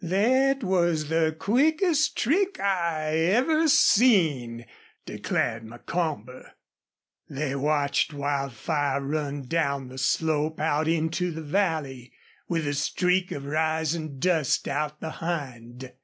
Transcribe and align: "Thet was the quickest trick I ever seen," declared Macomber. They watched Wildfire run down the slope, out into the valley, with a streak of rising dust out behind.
"Thet 0.03 0.63
was 0.63 1.09
the 1.09 1.35
quickest 1.37 2.17
trick 2.17 2.59
I 2.59 3.15
ever 3.17 3.67
seen," 3.67 4.65
declared 5.05 5.63
Macomber. 5.63 6.53
They 7.29 7.53
watched 7.53 8.11
Wildfire 8.11 8.99
run 8.99 9.43
down 9.45 9.89
the 9.89 9.99
slope, 9.99 10.59
out 10.59 10.87
into 10.87 11.29
the 11.29 11.43
valley, 11.43 12.13
with 12.47 12.65
a 12.67 12.73
streak 12.73 13.31
of 13.31 13.45
rising 13.45 14.17
dust 14.17 14.67
out 14.67 14.99
behind. 14.99 15.91